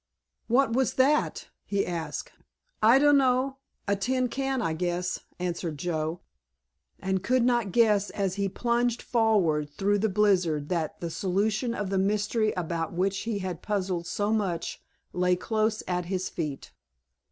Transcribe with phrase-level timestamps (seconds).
[0.47, 2.31] "What was that?" he asked.
[2.81, 3.57] "I dunno,
[3.87, 6.21] a tin can, I guess," answered Joe,
[6.99, 11.91] and could not guess as he plunged forward through the blizzard that the solution of
[11.91, 14.81] the mystery about which he had puzzled so much
[15.13, 16.71] lay close at his feet.